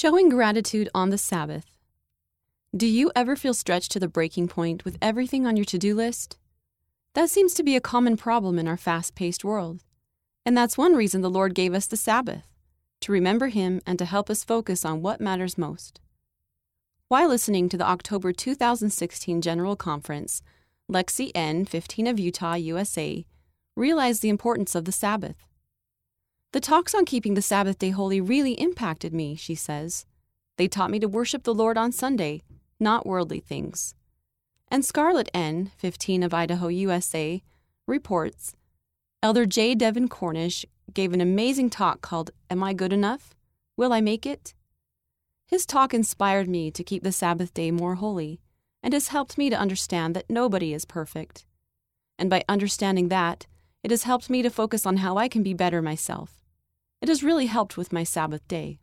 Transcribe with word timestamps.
Showing 0.00 0.28
gratitude 0.28 0.88
on 0.94 1.10
the 1.10 1.18
Sabbath. 1.18 1.66
Do 2.72 2.86
you 2.86 3.10
ever 3.16 3.34
feel 3.34 3.52
stretched 3.52 3.90
to 3.90 3.98
the 3.98 4.06
breaking 4.06 4.46
point 4.46 4.84
with 4.84 4.96
everything 5.02 5.44
on 5.44 5.56
your 5.56 5.64
to 5.64 5.76
do 5.76 5.92
list? 5.92 6.38
That 7.14 7.30
seems 7.30 7.52
to 7.54 7.64
be 7.64 7.74
a 7.74 7.80
common 7.80 8.16
problem 8.16 8.60
in 8.60 8.68
our 8.68 8.76
fast 8.76 9.16
paced 9.16 9.42
world. 9.42 9.82
And 10.46 10.56
that's 10.56 10.78
one 10.78 10.94
reason 10.94 11.20
the 11.20 11.28
Lord 11.28 11.52
gave 11.52 11.74
us 11.74 11.88
the 11.88 11.96
Sabbath 11.96 12.44
to 13.00 13.10
remember 13.10 13.48
Him 13.48 13.80
and 13.84 13.98
to 13.98 14.04
help 14.04 14.30
us 14.30 14.44
focus 14.44 14.84
on 14.84 15.02
what 15.02 15.20
matters 15.20 15.58
most. 15.58 15.98
While 17.08 17.30
listening 17.30 17.68
to 17.70 17.76
the 17.76 17.88
October 17.88 18.32
2016 18.32 19.40
General 19.42 19.74
Conference, 19.74 20.42
Lexi 20.88 21.32
N., 21.34 21.64
15 21.64 22.06
of 22.06 22.20
Utah, 22.20 22.54
USA, 22.54 23.26
realized 23.74 24.22
the 24.22 24.28
importance 24.28 24.76
of 24.76 24.84
the 24.84 24.92
Sabbath. 24.92 25.47
The 26.52 26.60
talks 26.60 26.94
on 26.94 27.04
keeping 27.04 27.34
the 27.34 27.42
Sabbath 27.42 27.78
day 27.78 27.90
holy 27.90 28.22
really 28.22 28.52
impacted 28.52 29.12
me, 29.12 29.34
she 29.34 29.54
says. 29.54 30.06
They 30.56 30.66
taught 30.66 30.90
me 30.90 30.98
to 30.98 31.06
worship 31.06 31.42
the 31.42 31.52
Lord 31.52 31.76
on 31.76 31.92
Sunday, 31.92 32.42
not 32.80 33.04
worldly 33.04 33.40
things. 33.40 33.94
And 34.68 34.82
Scarlett 34.82 35.28
N., 35.34 35.70
15 35.76 36.22
of 36.22 36.32
Idaho, 36.32 36.68
USA, 36.68 37.42
reports 37.86 38.56
Elder 39.22 39.44
J. 39.44 39.74
Devn 39.74 40.08
Cornish 40.08 40.64
gave 40.94 41.12
an 41.12 41.20
amazing 41.20 41.68
talk 41.68 42.00
called 42.00 42.30
Am 42.48 42.62
I 42.62 42.72
Good 42.72 42.94
Enough? 42.94 43.34
Will 43.76 43.92
I 43.92 44.00
Make 44.00 44.24
It? 44.24 44.54
His 45.46 45.66
talk 45.66 45.92
inspired 45.92 46.48
me 46.48 46.70
to 46.70 46.84
keep 46.84 47.02
the 47.02 47.12
Sabbath 47.12 47.52
day 47.52 47.70
more 47.70 47.96
holy 47.96 48.40
and 48.82 48.94
has 48.94 49.08
helped 49.08 49.36
me 49.36 49.50
to 49.50 49.58
understand 49.58 50.16
that 50.16 50.30
nobody 50.30 50.72
is 50.72 50.86
perfect. 50.86 51.46
And 52.18 52.30
by 52.30 52.42
understanding 52.48 53.08
that, 53.08 53.46
it 53.82 53.90
has 53.90 54.04
helped 54.04 54.30
me 54.30 54.42
to 54.42 54.50
focus 54.50 54.86
on 54.86 54.98
how 54.98 55.18
I 55.18 55.28
can 55.28 55.42
be 55.42 55.54
better 55.54 55.82
myself. 55.82 56.37
It 57.00 57.08
has 57.08 57.22
really 57.22 57.46
helped 57.46 57.76
with 57.76 57.92
my 57.92 58.02
Sabbath 58.02 58.46
day. 58.48 58.80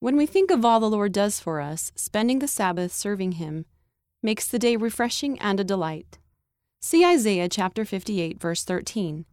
When 0.00 0.16
we 0.16 0.26
think 0.26 0.50
of 0.50 0.64
all 0.64 0.80
the 0.80 0.90
Lord 0.90 1.12
does 1.12 1.38
for 1.38 1.60
us, 1.60 1.92
spending 1.94 2.40
the 2.40 2.48
Sabbath 2.48 2.92
serving 2.92 3.32
Him 3.32 3.64
makes 4.22 4.48
the 4.48 4.58
day 4.58 4.76
refreshing 4.76 5.38
and 5.38 5.60
a 5.60 5.64
delight. 5.64 6.18
See 6.80 7.04
Isaiah 7.04 7.48
chapter 7.48 7.84
58, 7.84 8.40
verse 8.40 8.64
13. 8.64 9.24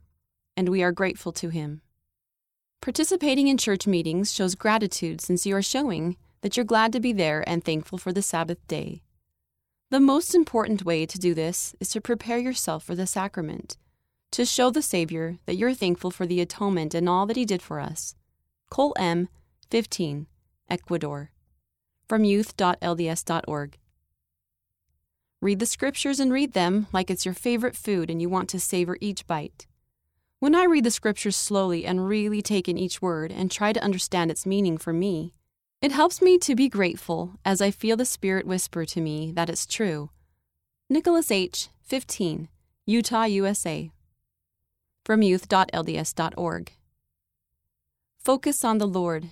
And 0.56 0.70
we 0.70 0.84
are 0.84 0.92
grateful 0.92 1.32
to 1.34 1.50
Him. 1.50 1.82
Participating 2.82 3.48
in 3.48 3.58
church 3.58 3.88
meetings 3.88 4.32
shows 4.32 4.54
gratitude 4.54 5.20
since 5.20 5.48
you 5.48 5.56
are 5.56 5.62
showing 5.64 6.16
that 6.42 6.56
you're 6.56 6.64
glad 6.64 6.94
to 6.94 7.00
be 7.00 7.12
there 7.12 7.44
and 7.48 7.64
thankful 7.64 7.98
for 7.98 8.14
the 8.14 8.22
Sabbath 8.22 8.66
day. 8.68 9.02
The 9.90 10.00
most 10.00 10.36
important 10.36 10.86
way 10.86 11.08
to 11.08 11.18
do 11.18 11.34
this 11.34 11.76
is 11.80 11.90
to 11.90 12.02
prepare 12.02 12.38
yourself 12.38 12.84
for 12.84 12.94
the 12.94 13.08
sacrament 13.08 13.78
to 14.32 14.46
show 14.46 14.70
the 14.70 14.82
Savior 14.82 15.38
that 15.46 15.56
you're 15.56 15.74
thankful 15.74 16.12
for 16.12 16.26
the 16.26 16.42
atonement 16.42 16.94
and 16.94 17.10
all 17.10 17.26
that 17.26 17.38
He 17.38 17.46
did 17.46 17.62
for 17.62 17.80
us. 17.80 18.16
Cole 18.70 18.94
M., 19.00 19.28
15, 19.72 20.28
Ecuador. 20.70 21.32
From 22.08 22.24
youth.lds.org. 22.24 23.78
Read 25.42 25.60
the 25.60 25.66
scriptures 25.66 26.20
and 26.20 26.34
read 26.34 26.54
them 26.54 26.88
like 26.92 27.10
it's 27.10 27.26
your 27.26 27.34
favorite 27.34 27.76
food 27.76 28.10
and 28.10 28.22
you 28.22 28.30
want 28.30 28.50
to 28.50 28.60
savor 28.60 28.98
each 29.00 29.26
bite. 29.26 29.68
When 30.40 30.54
I 30.54 30.66
read 30.66 30.84
the 30.84 30.92
scriptures 30.92 31.36
slowly 31.36 31.86
and 31.86 32.08
really 32.08 32.42
take 32.42 32.68
in 32.68 32.78
each 32.78 33.02
word 33.02 33.32
and 33.32 33.50
try 33.50 33.74
to 33.74 33.84
understand 33.84 34.32
its 34.32 34.46
meaning 34.46 34.78
for 34.78 34.94
me, 34.94 35.34
it 35.82 35.92
helps 35.92 36.22
me 36.22 36.38
to 36.40 36.56
be 36.56 36.70
grateful 36.70 37.40
as 37.46 37.62
I 37.62 37.72
feel 37.72 37.96
the 37.96 38.06
Spirit 38.06 38.46
whisper 38.46 38.86
to 38.86 39.02
me 39.02 39.32
that 39.32 39.50
it's 39.50 39.66
true. 39.66 40.10
Nicholas 40.90 41.32
H., 41.32 41.70
15, 41.84 42.50
Utah, 42.86 43.24
USA 43.24 43.92
from 45.10 45.24
youth.lds.org. 45.24 46.72
Focus 48.20 48.64
on 48.64 48.78
the 48.78 48.86
Lord. 48.86 49.30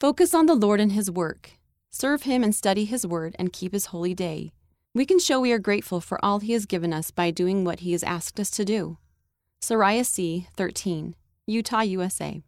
Focus 0.00 0.34
on 0.34 0.46
the 0.46 0.56
Lord 0.56 0.80
and 0.80 0.90
His 0.90 1.08
work. 1.08 1.52
Serve 1.90 2.24
Him 2.24 2.42
and 2.42 2.52
study 2.52 2.86
His 2.86 3.06
Word 3.06 3.36
and 3.38 3.52
keep 3.52 3.72
His 3.72 3.86
holy 3.86 4.12
day. 4.12 4.50
We 4.96 5.06
can 5.06 5.20
show 5.20 5.38
we 5.38 5.52
are 5.52 5.60
grateful 5.60 6.00
for 6.00 6.18
all 6.24 6.40
He 6.40 6.54
has 6.54 6.66
given 6.66 6.92
us 6.92 7.12
by 7.12 7.30
doing 7.30 7.64
what 7.64 7.80
He 7.86 7.92
has 7.92 8.02
asked 8.02 8.40
us 8.40 8.50
to 8.56 8.64
do. 8.64 8.98
Sariah 9.62 10.04
C., 10.04 10.48
13, 10.56 11.14
Utah, 11.46 11.82
USA. 11.82 12.42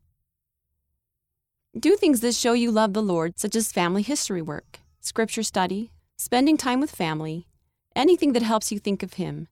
Do 1.79 1.95
things 1.95 2.23
that 2.23 2.35
show 2.35 2.55
you 2.55 2.73
love 2.73 2.93
the 2.93 3.01
Lord, 3.01 3.39
such 3.39 3.55
as 3.55 3.71
family 3.71 4.03
history 4.03 4.43
work, 4.43 4.81
scripture 4.99 5.45
study, 5.45 5.93
spending 6.19 6.57
time 6.57 6.81
with 6.81 6.91
family, 6.91 7.47
anything 7.95 8.33
that 8.33 8.43
helps 8.43 8.73
you 8.73 8.81
think 8.81 9.05
of 9.05 9.13
Him, 9.13 9.47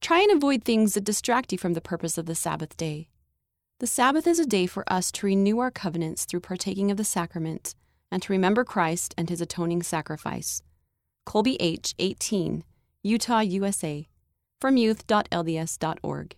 Try 0.00 0.20
and 0.20 0.32
avoid 0.32 0.64
things 0.64 0.94
that 0.94 1.04
distract 1.04 1.52
you 1.52 1.58
from 1.58 1.74
the 1.74 1.80
purpose 1.80 2.16
of 2.16 2.26
the 2.26 2.34
Sabbath 2.34 2.76
day. 2.76 3.08
The 3.80 3.86
Sabbath 3.86 4.26
is 4.26 4.38
a 4.38 4.46
day 4.46 4.66
for 4.66 4.90
us 4.92 5.12
to 5.12 5.26
renew 5.26 5.58
our 5.58 5.70
covenants 5.70 6.24
through 6.24 6.40
partaking 6.40 6.90
of 6.90 6.96
the 6.96 7.04
sacrament 7.04 7.74
and 8.10 8.22
to 8.22 8.32
remember 8.32 8.64
Christ 8.64 9.14
and 9.16 9.28
his 9.28 9.40
atoning 9.40 9.82
sacrifice. 9.82 10.62
Colby 11.26 11.56
H., 11.60 11.94
18, 11.98 12.64
Utah, 13.02 13.40
USA, 13.40 14.08
from 14.60 14.76
youth.lds.org. 14.76 16.36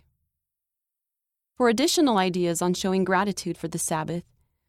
For 1.57 1.69
additional 1.69 2.19
ideas 2.19 2.63
on 2.63 2.75
showing 2.75 3.05
gratitude 3.05 3.57
for 3.57 3.69
the 3.69 3.79
Sabbath, 3.79 4.25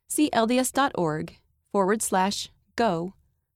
see 0.08 0.30
lds.org 0.32 1.38
forward 1.72 2.02
slash 2.02 2.50
go 2.76 3.14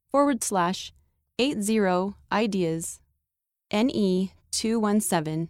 forward 0.09 0.43
slash 0.43 0.93
80 1.39 2.13
ideas 2.31 2.99
NE 3.71 4.31
217 4.51 5.49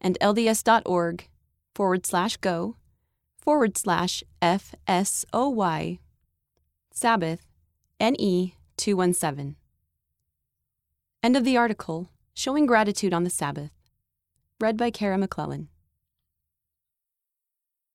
and 0.00 0.18
lds.org 0.20 1.28
forward 1.74 2.06
slash 2.06 2.36
go 2.38 2.76
forward 3.36 3.76
slash 3.78 4.22
FSOY 4.42 5.98
Sabbath 6.92 7.46
NE 8.00 8.54
217. 8.76 9.56
End 11.22 11.36
of 11.36 11.44
the 11.44 11.56
article 11.56 12.10
Showing 12.34 12.66
Gratitude 12.66 13.12
on 13.12 13.24
the 13.24 13.30
Sabbath. 13.30 13.72
Read 14.60 14.76
by 14.76 14.90
Kara 14.90 15.18
McClellan. 15.18 15.68